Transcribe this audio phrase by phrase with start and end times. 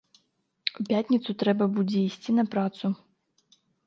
[0.83, 2.85] У пятніцу трэба будзе ісці на працу.